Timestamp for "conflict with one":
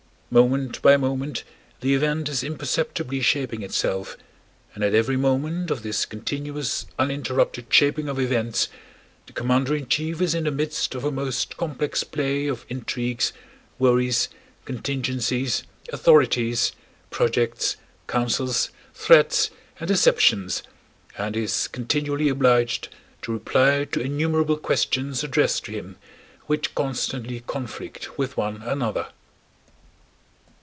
27.41-28.61